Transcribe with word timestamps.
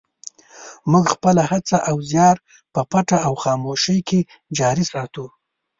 موږ 0.91 1.05
خپله 1.13 1.41
هڅه 1.51 1.77
او 1.89 1.97
زیار 2.11 2.37
په 2.73 2.81
پټه 2.91 3.17
او 3.27 3.33
خاموشۍ 3.43 3.99
کې 4.09 4.19
جاري 4.57 4.85
ساتو. 4.91 5.25